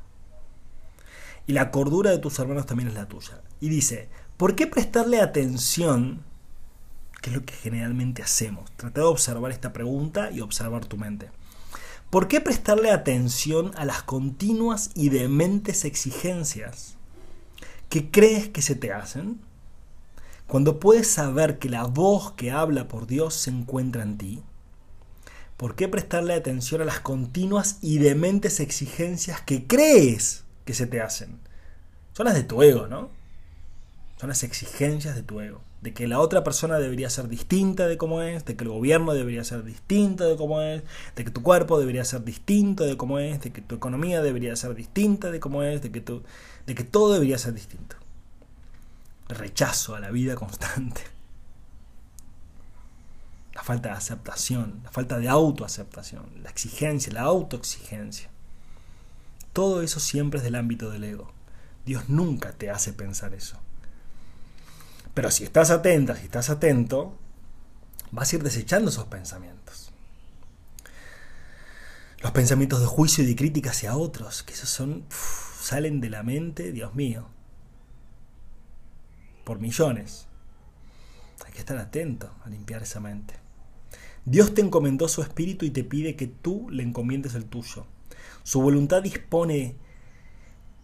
[1.47, 3.41] Y la cordura de tus hermanos también es la tuya.
[3.61, 6.25] Y dice, ¿por qué prestarle atención?
[7.21, 8.71] Que es lo que generalmente hacemos.
[8.77, 11.31] Trata de observar esta pregunta y observar tu mente.
[12.11, 16.97] ¿Por qué prestarle atención a las continuas y dementes exigencias
[17.89, 19.41] que crees que se te hacen,
[20.47, 24.43] cuando puedes saber que la voz que habla por Dios se encuentra en ti,
[25.57, 31.01] ¿por qué prestarle atención a las continuas y dementes exigencias que crees que se te
[31.01, 31.39] hacen?
[32.15, 33.11] Son las de tu ego, ¿no?
[34.19, 35.61] Son las exigencias de tu ego.
[35.81, 39.15] De que la otra persona debería ser distinta de cómo es, de que el gobierno
[39.15, 40.83] debería ser distinto de cómo es,
[41.15, 44.57] de que tu cuerpo debería ser distinto de cómo es, de que tu economía debería
[44.57, 47.97] ser distinta de cómo es, de que, de que todo debería ser distinto.
[49.29, 51.03] rechazo a la vida constante.
[53.55, 58.31] La falta de aceptación, la falta de autoaceptación, la exigencia, la autoexigencia.
[59.53, 61.31] Todo eso siempre es del ámbito del ego.
[61.87, 63.59] Dios nunca te hace pensar eso.
[65.19, 67.13] Pero si estás atenta, si estás atento,
[68.13, 69.91] vas a ir desechando esos pensamientos.
[72.21, 75.05] Los pensamientos de juicio y de crítica hacia otros, que esos son,
[75.61, 77.27] salen de la mente, Dios mío,
[79.43, 80.29] por millones.
[81.45, 83.35] Hay que estar atento a limpiar esa mente.
[84.25, 87.87] Dios te encomendó su espíritu y te pide que tú le encomiendes el tuyo.
[88.45, 89.75] Su voluntad dispone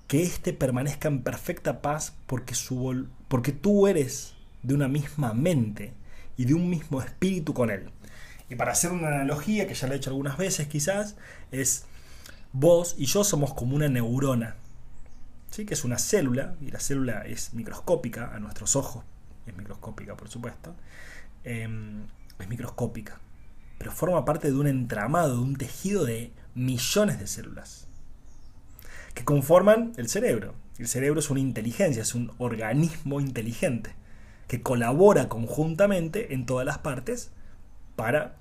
[0.07, 5.93] que éste permanezca en perfecta paz porque, su, porque tú eres de una misma mente
[6.37, 7.91] y de un mismo espíritu con él.
[8.51, 11.17] Y para hacer una analogía, que ya la he hecho algunas veces quizás,
[11.51, 11.87] es
[12.53, 14.57] vos y yo somos como una neurona,
[15.51, 15.65] ¿sí?
[15.65, 19.05] que es una célula, y la célula es microscópica a nuestros ojos,
[19.47, 20.75] es microscópica por supuesto,
[21.45, 22.03] em,
[22.39, 23.19] es microscópica,
[23.79, 27.84] pero forma parte de un entramado, de un tejido de millones de células
[29.15, 30.55] que conforman el cerebro.
[30.79, 33.95] El cerebro es una inteligencia, es un organismo inteligente
[34.49, 37.31] que colabora conjuntamente en todas las partes
[37.97, 38.37] para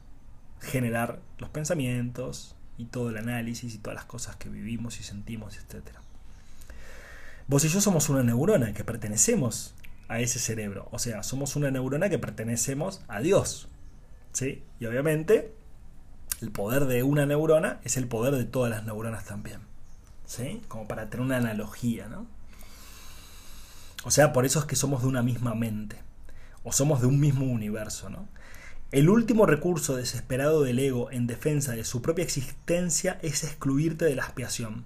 [0.59, 5.57] generar los pensamientos y todo el análisis y todas las cosas que vivimos y sentimos,
[5.57, 5.97] etc.
[7.47, 9.75] Vos y yo somos una neurona que pertenecemos
[10.07, 13.69] a ese cerebro, o sea, somos una neurona que pertenecemos a Dios.
[14.31, 14.63] ¿sí?
[14.79, 15.53] Y obviamente
[16.41, 19.72] el poder de una neurona es el poder de todas las neuronas también.
[20.67, 22.25] Como para tener una analogía, ¿no?
[24.03, 25.97] O sea, por eso es que somos de una misma mente,
[26.63, 28.27] o somos de un mismo universo, ¿no?
[28.91, 34.15] El último recurso desesperado del ego en defensa de su propia existencia es excluirte de
[34.15, 34.85] la expiación.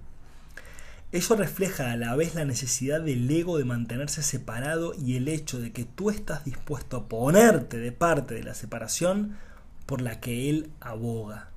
[1.12, 5.58] Ello refleja a la vez la necesidad del ego de mantenerse separado y el hecho
[5.60, 9.36] de que tú estás dispuesto a ponerte de parte de la separación
[9.84, 11.47] por la que él aboga.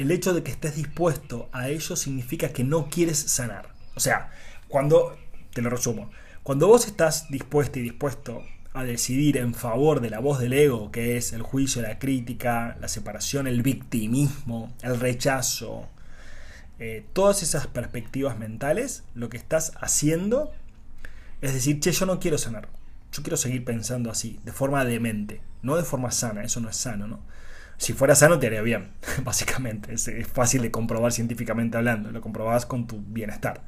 [0.00, 3.68] El hecho de que estés dispuesto a ello significa que no quieres sanar.
[3.94, 4.32] O sea,
[4.66, 5.14] cuando,
[5.52, 6.10] te lo resumo,
[6.42, 10.90] cuando vos estás dispuesto y dispuesto a decidir en favor de la voz del ego,
[10.90, 15.86] que es el juicio, la crítica, la separación, el victimismo, el rechazo,
[16.78, 20.50] eh, todas esas perspectivas mentales, lo que estás haciendo
[21.42, 22.68] es decir, che, yo no quiero sanar,
[23.12, 26.76] yo quiero seguir pensando así, de forma demente, no de forma sana, eso no es
[26.76, 27.20] sano, ¿no?
[27.80, 28.90] Si fuera sano te haría bien,
[29.24, 29.94] básicamente.
[29.94, 32.10] Es, fácil de comprobar científicamente hablando.
[32.10, 33.62] Lo comprobás con tu bienestar.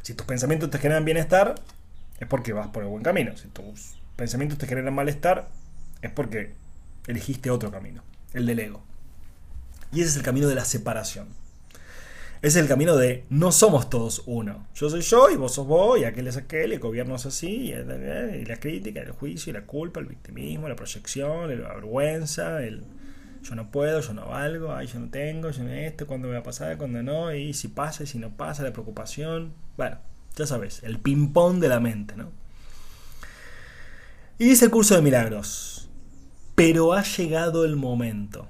[0.00, 1.54] Si tus pensamientos te generan bienestar,
[2.18, 3.36] es porque vas por el buen camino.
[3.36, 5.50] Si tus pensamientos te generan malestar,
[6.00, 6.54] es porque
[7.08, 8.02] elegiste otro camino,
[8.32, 8.82] el del ego.
[9.92, 11.28] Y ese es el camino de la separación.
[12.40, 14.66] Ese es el camino de no somos todos uno.
[14.74, 17.26] Yo soy yo y vos sos vos y aquel es aquel y el gobierno es
[17.26, 22.62] así y, la crítica, el juicio y la culpa, el victimismo, la proyección, la vergüenza,
[22.62, 22.84] el,
[23.48, 26.38] yo no puedo, yo no valgo, ay, yo no tengo, yo no esto, cuándo va
[26.38, 29.54] a pasar, cuándo no, y si pasa y si no pasa, la preocupación.
[29.78, 29.96] Bueno,
[30.36, 32.30] ya sabes, el ping-pong de la mente, ¿no?
[34.38, 35.88] Y dice el curso de milagros,
[36.54, 38.46] pero ha llegado el momento,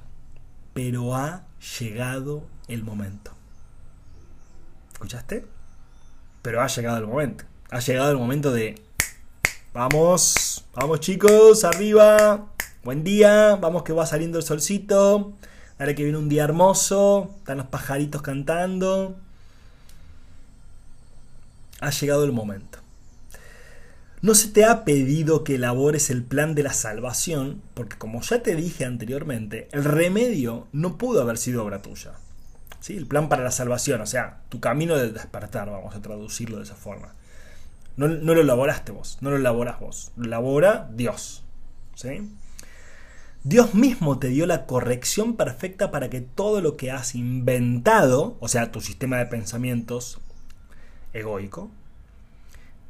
[0.75, 1.47] pero ha
[1.79, 3.33] llegado el momento.
[4.95, 5.47] ¿Escuchaste?
[6.43, 7.45] Pero ha llegado el momento.
[7.71, 8.83] Ha llegado el momento de...
[9.73, 12.49] Vamos, vamos chicos, arriba.
[12.85, 15.33] Buen día, vamos que va saliendo el solcito.
[15.79, 19.17] Ahora que viene un día hermoso, están los pajaritos cantando.
[21.81, 22.79] Ha llegado el momento.
[24.23, 28.43] No se te ha pedido que elabores el plan de la salvación, porque como ya
[28.43, 32.13] te dije anteriormente, el remedio no pudo haber sido obra tuya.
[32.81, 32.97] ¿Sí?
[32.97, 36.63] El plan para la salvación, o sea, tu camino de despertar, vamos a traducirlo de
[36.63, 37.13] esa forma.
[37.97, 41.43] No, no lo elaboraste vos, no lo elaboras vos, lo elabora Dios.
[41.97, 42.29] ¿sí?
[43.49, 48.49] Dios mismo te dio la corrección perfecta para que todo lo que has inventado, o
[48.49, 50.21] sea, tu sistema de pensamientos
[51.15, 51.71] egoico,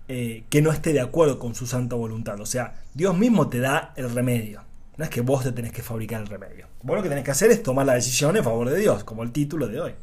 [0.09, 2.41] eh, que no esté de acuerdo con su santa voluntad.
[2.41, 4.65] O sea, Dios mismo te da el remedio.
[4.97, 6.67] No es que vos te tenés que fabricar el remedio.
[6.83, 9.23] Vos lo que tenés que hacer es tomar la decisión en favor de Dios, como
[9.23, 9.95] el título de hoy.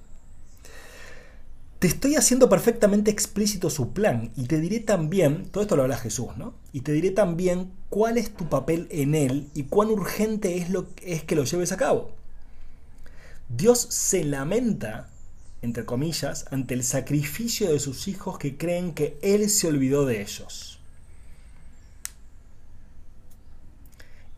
[1.80, 5.98] Te estoy haciendo perfectamente explícito su plan y te diré también, todo esto lo habla
[5.98, 6.54] Jesús, ¿no?
[6.72, 10.88] Y te diré también cuál es tu papel en él y cuán urgente es, lo,
[11.04, 12.12] es que lo lleves a cabo.
[13.50, 15.10] Dios se lamenta,
[15.62, 20.22] entre comillas, ante el sacrificio de sus hijos que creen que Él se olvidó de
[20.22, 20.80] ellos.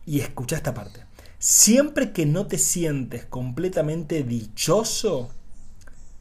[0.04, 1.04] Y escucha esta parte.
[1.38, 5.30] Siempre que no te sientes completamente dichoso,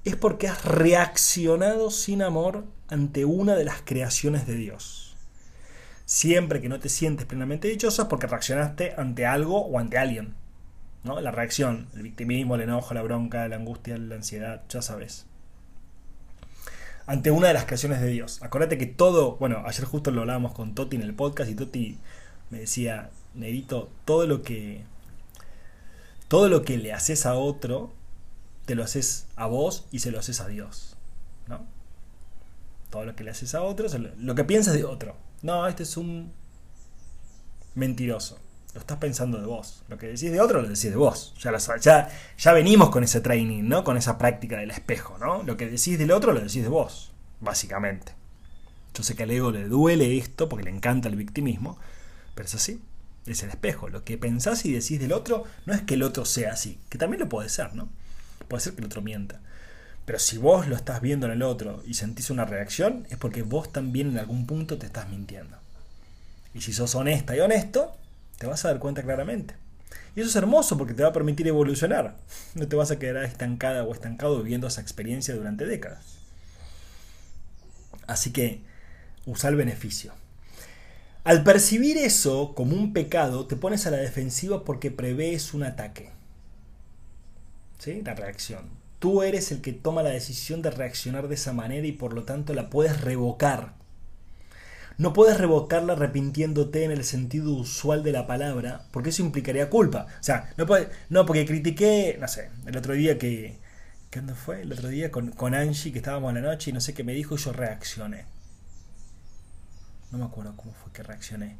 [0.07, 5.15] es porque has reaccionado sin amor ante una de las creaciones de Dios.
[6.05, 10.35] Siempre que no te sientes plenamente dichoso es porque reaccionaste ante algo o ante alguien.
[11.03, 11.19] ¿no?
[11.19, 15.25] La reacción, el victimismo, el enojo, la bronca, la angustia, la ansiedad, ya sabes.
[17.05, 18.41] Ante una de las creaciones de Dios.
[18.41, 21.97] Acuérdate que todo, bueno, ayer justo lo hablábamos con Toti en el podcast y Toti
[22.49, 24.83] me decía, Nerito, todo lo que
[26.27, 27.93] todo lo que le haces a otro
[28.67, 30.97] te lo haces a vos y se lo haces a Dios.
[31.47, 31.65] ¿no?
[32.89, 33.87] Todo lo que le haces a otro,
[34.19, 35.15] lo, que piensas de otro.
[35.41, 36.33] No, este es un
[37.75, 38.37] mentiroso.
[38.73, 39.83] Lo estás pensando de vos.
[39.87, 41.33] Lo que decís de otro lo decís de vos.
[41.39, 43.85] Ya, ya, ya venimos con ese training, ¿no?
[43.85, 45.43] Con esa práctica del espejo, ¿no?
[45.43, 48.11] Lo que decís del otro lo decís de vos, básicamente.
[48.93, 51.79] Yo sé que al ego le duele esto porque le encanta el victimismo,
[52.35, 52.81] pero es así.
[53.25, 53.87] Es el espejo.
[53.87, 56.97] Lo que pensás y decís del otro no es que el otro sea así, que
[56.97, 57.87] también lo puede ser, ¿no?
[58.47, 59.39] Puede ser que el otro mienta.
[60.05, 63.41] Pero si vos lo estás viendo en el otro y sentís una reacción, es porque
[63.41, 65.57] vos también en algún punto te estás mintiendo.
[66.53, 67.95] Y si sos honesta y honesto,
[68.37, 69.55] te vas a dar cuenta claramente.
[70.15, 72.15] Y eso es hermoso porque te va a permitir evolucionar.
[72.55, 76.17] No te vas a quedar estancada o estancado viviendo esa experiencia durante décadas.
[78.07, 78.61] Así que
[79.25, 80.13] usa el beneficio.
[81.23, 86.16] Al percibir eso como un pecado, te pones a la defensiva porque prevés un ataque.
[87.77, 88.01] ¿Sí?
[88.03, 88.69] la reacción.
[88.99, 92.23] Tú eres el que toma la decisión de reaccionar de esa manera y por lo
[92.23, 93.73] tanto la puedes revocar.
[94.97, 100.07] No puedes revocarla arrepintiéndote en el sentido usual de la palabra, porque eso implicaría culpa.
[100.19, 103.59] O sea, no, puede, no porque critiqué, no sé, el otro día que...
[104.11, 104.61] ¿Cuándo fue?
[104.61, 107.03] El otro día con, con Angie, que estábamos en la noche y no sé qué
[107.03, 108.25] me dijo y yo reaccioné.
[110.11, 111.57] No me acuerdo cómo fue que reaccioné.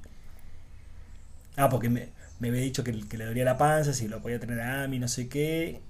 [1.58, 4.62] Ah, porque me, me había dicho que, le dolía la panza, si lo podía tener
[4.62, 5.82] a mí, no sé qué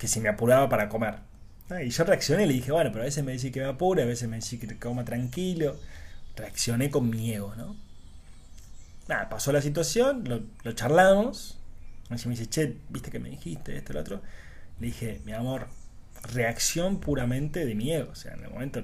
[0.00, 1.16] que si me apuraba para comer.
[1.68, 4.02] Ah, y yo reaccioné le dije, bueno, pero a veces me dice que me apure,
[4.02, 5.78] a veces me dice que coma tranquilo.
[6.34, 7.76] Reaccioné con mi ego, ¿no?
[9.08, 11.58] Nada, pasó la situación, lo, charlamos.
[12.08, 14.22] Así me dice, che, viste que me dijiste esto, lo otro.
[14.80, 15.68] Le dije, mi amor,
[16.32, 18.10] reacción puramente de mi ego.
[18.12, 18.82] O sea, en el momento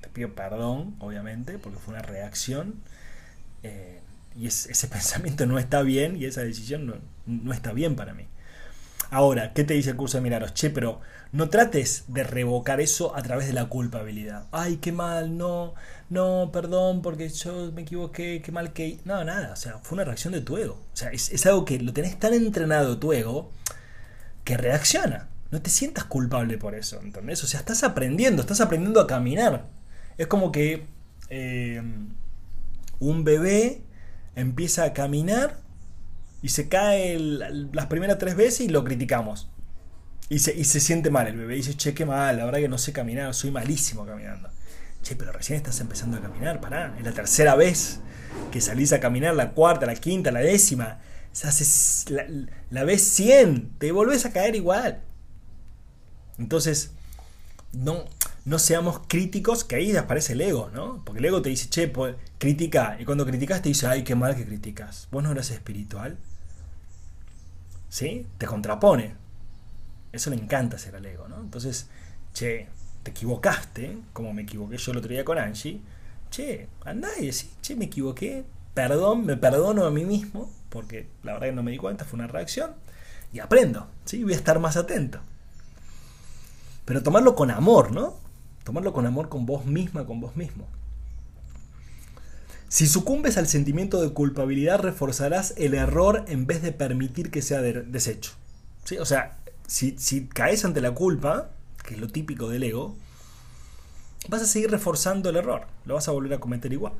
[0.00, 2.76] te pido perdón, obviamente, porque fue una reacción.
[3.64, 4.00] Eh,
[4.36, 6.94] y ese pensamiento no está bien y esa decisión no,
[7.26, 8.28] no está bien para mí.
[9.10, 10.54] Ahora, ¿qué te dice el curso de Miraros?
[10.54, 11.00] Che, pero
[11.32, 14.46] no trates de revocar eso a través de la culpabilidad.
[14.52, 15.74] Ay, qué mal, no,
[16.10, 18.98] no, perdón, porque yo me equivoqué, qué mal que...
[19.04, 20.74] No, nada, o sea, fue una reacción de tu ego.
[20.92, 23.52] O sea, es, algo que lo tenés tan entrenado tu ego
[24.44, 25.28] que reacciona.
[25.50, 27.42] No te sientas culpable por eso, ¿entendés?
[27.44, 29.66] O sea, estás aprendiendo, estás aprendiendo a caminar.
[30.18, 30.86] Es como que
[31.28, 31.82] eh,
[32.98, 33.82] un bebé
[34.34, 35.65] empieza a caminar
[36.42, 39.48] y se cae las primeras tres veces y lo criticamos.
[40.28, 41.54] Y se, y se siente mal el bebé.
[41.54, 44.48] Dice, che, qué mal, la verdad que no sé caminar, soy malísimo caminando.
[45.02, 46.94] Che, pero recién estás empezando a caminar, pará.
[46.98, 48.00] Es la tercera vez
[48.50, 51.00] que salís a caminar, la cuarta, la quinta, la décima.
[52.08, 52.26] La,
[52.70, 55.02] la vez 100, te volvés a caer igual.
[56.38, 56.92] Entonces,
[57.72, 58.04] no,
[58.46, 61.02] no seamos críticos, que ahí aparece el ego, ¿no?
[61.04, 62.96] Porque el ego te dice, che, pues, critica.
[63.00, 65.08] Y cuando criticas te dice, ay, qué mal que criticas.
[65.10, 66.16] Vos no eres espiritual.
[67.88, 68.24] ¿Sí?
[68.38, 69.16] Te contrapone.
[70.12, 71.40] Eso le encanta hacer al ego, ¿no?
[71.40, 71.88] Entonces,
[72.34, 72.68] che,
[73.02, 75.80] te equivocaste, como me equivoqué yo el otro día con Angie.
[76.30, 78.44] Che, andá y decís, che, me equivoqué.
[78.74, 82.20] Perdón, me perdono a mí mismo, porque la verdad que no me di cuenta, fue
[82.20, 82.76] una reacción.
[83.32, 84.22] Y aprendo, ¿sí?
[84.22, 85.18] Voy a estar más atento.
[86.84, 88.24] Pero tomarlo con amor, ¿no?
[88.66, 90.66] Tomarlo con amor con vos misma, con vos mismo.
[92.66, 97.62] Si sucumbes al sentimiento de culpabilidad, reforzarás el error en vez de permitir que sea
[97.62, 98.32] deshecho.
[98.98, 101.50] O sea, si, si caes ante la culpa,
[101.84, 102.96] que es lo típico del ego,
[104.28, 105.68] vas a seguir reforzando el error.
[105.84, 106.94] Lo vas a volver a cometer igual.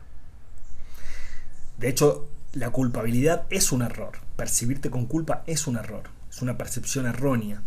[1.79, 4.13] De hecho, la culpabilidad es un error.
[4.37, 6.05] Percibirte con culpa es un error.
[6.31, 7.65] Es una percepción errónea.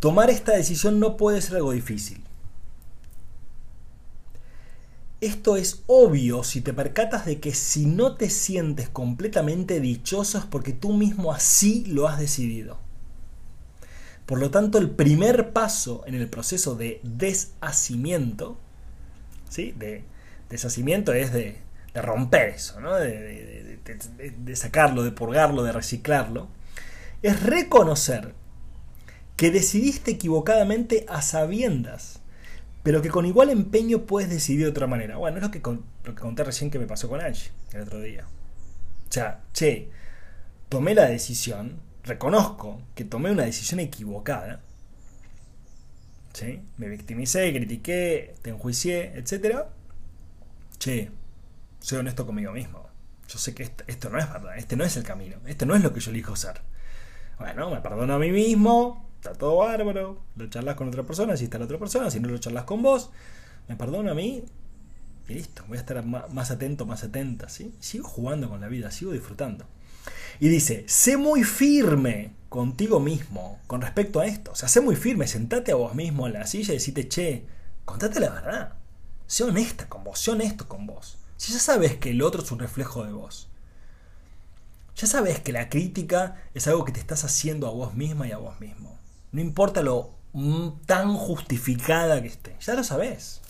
[0.00, 2.25] Tomar esta decisión no puede ser algo difícil.
[5.20, 10.44] Esto es obvio si te percatas de que si no te sientes completamente dichoso es
[10.44, 12.78] porque tú mismo así lo has decidido.
[14.26, 18.58] Por lo tanto, el primer paso en el proceso de deshacimiento,
[19.48, 19.72] ¿sí?
[19.72, 20.04] De
[20.50, 21.64] deshacimiento es de,
[21.94, 22.94] romper eso, ¿no?
[22.94, 23.78] de,
[24.36, 26.48] de sacarlo, de purgarlo, de reciclarlo,
[27.22, 28.34] es reconocer
[29.36, 32.20] que decidiste equivocadamente a sabiendas,
[32.86, 35.16] pero que con igual empeño puedes decidir de otra manera.
[35.16, 38.00] Bueno, es lo que, lo que conté recién que me pasó con Angie el otro
[38.00, 38.24] día.
[39.08, 39.90] O sea, che,
[40.68, 44.60] tomé la decisión, reconozco que tomé una decisión equivocada,
[46.32, 46.62] ¿sí?
[46.76, 49.64] me victimicé, critiqué, te enjuicié, etc.
[50.78, 51.10] Che,
[51.80, 52.86] soy honesto conmigo mismo.
[53.26, 55.74] Yo sé que esto, esto no es verdad, este no es el camino, este no
[55.74, 56.60] es lo que yo elijo ser.
[57.40, 61.44] Bueno, me perdono a mí mismo, está todo bárbaro, lo charlas con otra persona, si
[61.44, 63.10] está la otra persona, si no lo charlas con vos,
[63.68, 64.44] me perdono a mí
[65.28, 67.74] y listo, voy a estar más atento, más atenta, ¿sí?
[67.80, 69.66] Sigo jugando con la vida, sigo disfrutando.
[70.38, 74.52] Y dice, sé muy firme contigo mismo con respecto a esto.
[74.52, 77.44] O sea, sé muy firme, sentate a vos mismo en la silla y decite, che,
[77.84, 78.74] contate la verdad.
[79.26, 81.18] Sé honesta con vos, sé honesto con vos.
[81.36, 83.48] Si ya sabes que el otro es un reflejo de vos.
[84.94, 88.32] Ya sabes que la crítica es algo que te estás haciendo a vos misma y
[88.32, 88.98] a vos mismo.
[89.36, 90.14] No importa lo
[90.86, 93.42] tan justificada que esté, ya lo sabes.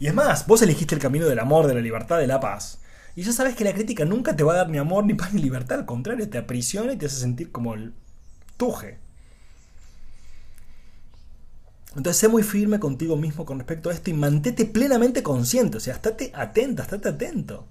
[0.00, 2.78] Y es más, vos elegiste el camino del amor, de la libertad, de la paz.
[3.14, 5.34] Y ya sabes que la crítica nunca te va a dar ni amor, ni paz,
[5.34, 5.80] ni libertad.
[5.80, 7.92] Al contrario, te aprisiona y te hace sentir como el
[8.56, 8.96] tuje.
[11.94, 15.76] Entonces, sé muy firme contigo mismo con respecto a esto y mantente plenamente consciente.
[15.76, 17.68] O sea, estate atenta, estate atento.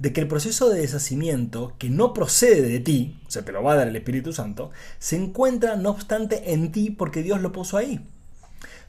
[0.00, 3.62] De que el proceso de deshacimiento, que no procede de ti, o sea, te lo
[3.62, 7.52] va a dar el Espíritu Santo, se encuentra, no obstante, en ti porque Dios lo
[7.52, 8.04] puso ahí.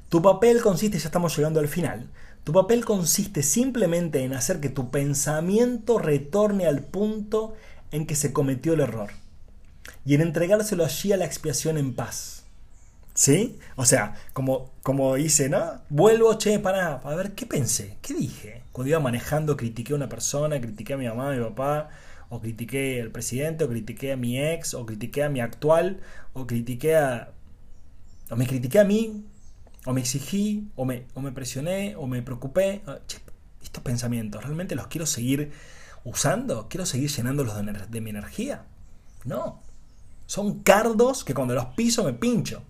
[0.10, 2.10] Tu papel consiste, ya estamos llegando al final,
[2.44, 7.54] tu papel consiste simplemente en hacer que tu pensamiento retorne al punto
[7.92, 9.12] en que se cometió el error
[10.06, 12.46] y en entregárselo allí a la expiación en paz.
[13.14, 13.60] ¿Sí?
[13.76, 15.82] O sea, como, como dice, ¿no?
[15.90, 17.98] Vuelvo, che, para, a ver, ¿qué pensé?
[18.02, 18.64] ¿Qué dije?
[18.72, 21.90] Cuando iba manejando, critiqué a una persona, critiqué a mi mamá, a mi papá,
[22.30, 26.00] o critiqué al presidente, o critiqué a mi ex, o critiqué a mi actual,
[26.34, 27.34] o critiqué a.
[28.30, 29.26] o me critiqué a mí,
[29.86, 32.82] o me exigí, o me, o me presioné, o me preocupé.
[32.88, 33.00] Ah,
[33.62, 35.52] estos pensamientos, ¿realmente los quiero seguir
[36.04, 36.68] usando?
[36.70, 37.56] ¿Quiero seguir llenándolos
[37.92, 38.66] de mi energía?
[39.26, 39.62] No.
[40.26, 42.64] Son cardos que cuando los piso me pincho.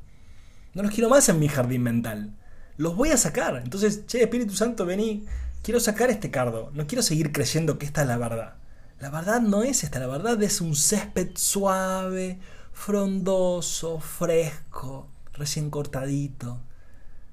[0.73, 2.33] No los quiero más en mi jardín mental.
[2.77, 3.61] Los voy a sacar.
[3.63, 5.25] Entonces, che, Espíritu Santo, vení.
[5.63, 6.71] Quiero sacar este cardo.
[6.73, 8.55] No quiero seguir creyendo que esta es la verdad.
[8.99, 9.99] La verdad no es esta.
[9.99, 12.39] La verdad es un césped suave,
[12.73, 16.59] frondoso, fresco, recién cortadito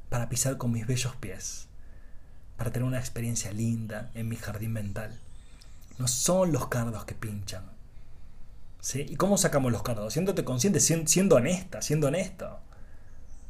[0.08, 1.68] para pisar con mis bellos pies,
[2.56, 5.18] para tener una experiencia linda en mi jardín mental.
[5.98, 7.64] No son los cardos que pinchan.
[8.80, 9.04] ¿Sí?
[9.08, 10.12] ¿Y cómo sacamos los cardos?
[10.12, 12.60] Siéndote consciente, siendo honesta, siendo honesto.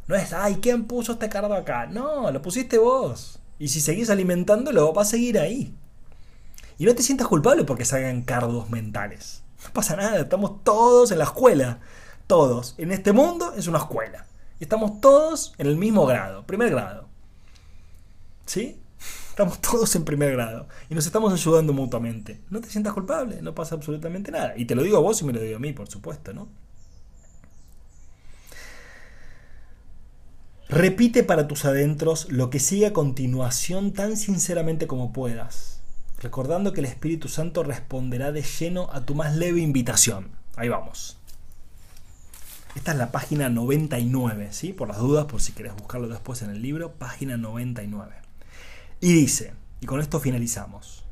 [0.08, 1.86] No es, ay, ¿quién puso este cardo acá?
[1.86, 3.38] No, lo pusiste vos.
[3.58, 5.74] Y si seguís alimentándolo, va a seguir ahí.
[6.78, 9.42] Y no te sientas culpable porque salgan cardos mentales.
[9.64, 11.80] No pasa nada, estamos todos en la escuela.
[12.26, 12.74] Todos.
[12.78, 14.24] En este mundo es una escuela.
[14.58, 17.06] Y estamos todos en el mismo grado, primer grado.
[18.46, 18.80] ¿Sí?
[19.28, 22.40] Estamos todos en primer grado y nos estamos ayudando mutuamente.
[22.50, 24.54] No te sientas culpable, no pasa absolutamente nada.
[24.56, 26.48] Y te lo digo a vos y me lo digo a mí, por supuesto, ¿no?
[30.68, 35.80] Repite para tus adentros lo que sigue a continuación tan sinceramente como puedas,
[36.20, 40.28] recordando que el Espíritu Santo responderá de lleno a tu más leve invitación.
[40.56, 41.16] Ahí vamos.
[42.74, 44.74] Esta es la página 99, ¿sí?
[44.74, 48.14] Por las dudas, por si querés buscarlo después en el libro, página 99.
[49.00, 51.02] Y dice, y con esto finalizamos,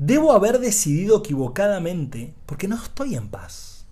[0.00, 3.86] debo haber decidido equivocadamente porque no estoy en paz.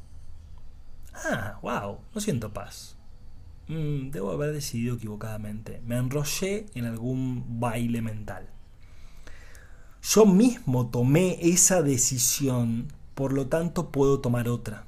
[1.14, 2.93] Ah, wow, no siento paz.
[3.69, 5.81] Mm, debo haber decidido equivocadamente.
[5.87, 8.49] Me enrollé en algún baile mental.
[10.03, 14.87] Yo mismo tomé esa decisión, por lo tanto puedo tomar otra.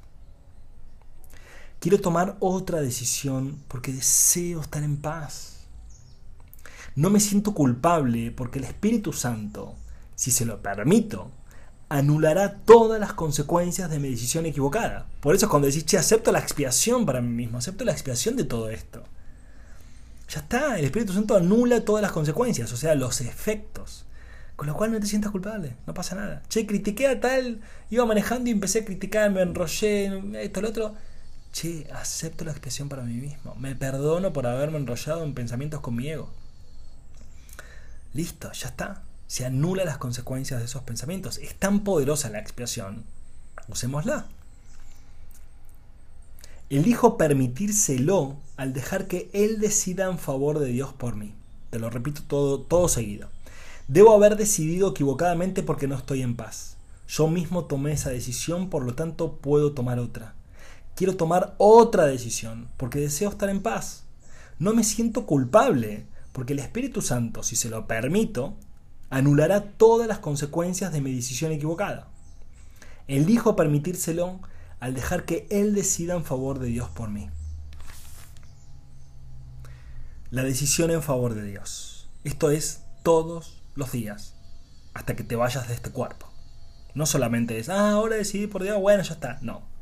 [1.79, 5.65] Quiero tomar otra decisión porque deseo estar en paz.
[6.95, 9.75] No me siento culpable porque el Espíritu Santo,
[10.15, 11.31] si se lo permito,
[11.89, 15.07] anulará todas las consecuencias de mi decisión equivocada.
[15.21, 18.43] Por eso cuando decís, che, acepto la expiación para mí mismo, acepto la expiación de
[18.43, 19.03] todo esto.
[20.29, 24.05] Ya está, el Espíritu Santo anula todas las consecuencias, o sea, los efectos.
[24.57, 26.43] Con lo cual no te sientas culpable, no pasa nada.
[26.49, 30.95] Che, critiqué a tal, iba manejando y empecé a criticar, me enrollé, esto, lo otro
[31.51, 35.95] che, acepto la expiación para mí mismo, me perdono por haberme enrollado en pensamientos con
[35.95, 36.29] mi ego.
[38.13, 39.03] Listo, ya está.
[39.27, 41.37] Se anula las consecuencias de esos pensamientos.
[41.37, 43.03] Es tan poderosa la expiación,
[43.67, 44.27] usémosla.
[46.69, 51.33] Elijo permitírselo al dejar que Él decida en favor de Dios por mí.
[51.69, 53.29] Te lo repito todo, todo seguido.
[53.87, 56.77] Debo haber decidido equivocadamente porque no estoy en paz.
[57.07, 60.35] Yo mismo tomé esa decisión, por lo tanto puedo tomar otra.
[60.95, 64.03] Quiero tomar otra decisión porque deseo estar en paz.
[64.59, 68.55] No me siento culpable porque el Espíritu Santo, si se lo permito,
[69.09, 72.07] anulará todas las consecuencias de mi decisión equivocada.
[73.07, 74.39] Elijo permitírselo
[74.79, 77.29] al dejar que Él decida en favor de Dios por mí.
[80.29, 82.09] La decisión en favor de Dios.
[82.23, 84.35] Esto es todos los días,
[84.93, 86.27] hasta que te vayas de este cuerpo.
[86.93, 89.39] No solamente es, ah, ahora decidí por Dios, bueno, ya está.
[89.41, 89.76] No.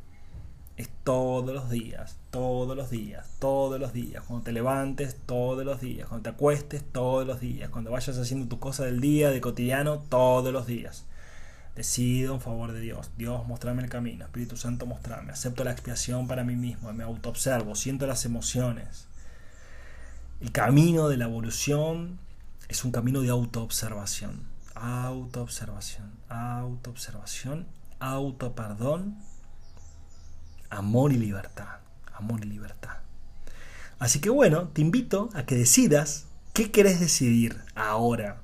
[0.77, 4.23] Es todos los días, todos los días, todos los días.
[4.27, 6.09] Cuando te levantes, todos los días.
[6.09, 7.69] Cuando te acuestes, todos los días.
[7.69, 11.05] Cuando vayas haciendo tu cosa del día, de cotidiano, todos los días.
[11.75, 13.11] Decido en favor de Dios.
[13.17, 14.25] Dios, mostrame el camino.
[14.25, 15.31] Espíritu Santo, mostrame.
[15.31, 16.91] Acepto la expiación para mí mismo.
[16.91, 17.75] Me autoobservo.
[17.75, 19.07] Siento las emociones.
[20.41, 22.19] El camino de la evolución
[22.67, 24.43] es un camino de autoobservación.
[24.73, 26.11] Autoobservación.
[26.27, 27.65] Autoobservación.
[27.99, 29.17] Autoperdón.
[30.69, 31.79] Amor y libertad.
[32.13, 32.97] Amor y libertad.
[33.99, 38.41] Así que bueno, te invito a que decidas qué querés decidir ahora.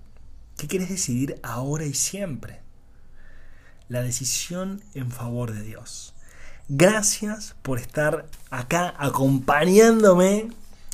[0.58, 2.62] ¿Qué quieres decidir ahora y siempre?
[3.92, 6.14] la decisión en favor de Dios.
[6.70, 10.48] Gracias por estar acá acompañándome.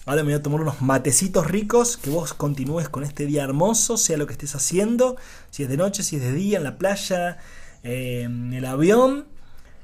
[0.08, 3.98] Ahora me voy a tomar unos matecitos ricos, que vos continúes con este día hermoso,
[3.98, 5.16] sea lo que estés haciendo,
[5.52, 7.38] si es de noche, si es de día, en la playa,
[7.84, 9.28] en el avión,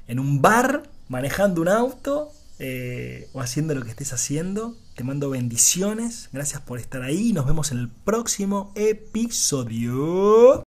[0.08, 4.76] en un bar, manejando un auto eh, o haciendo lo que estés haciendo.
[4.96, 10.64] Te mando bendiciones, gracias por estar ahí, nos vemos en el próximo episodio.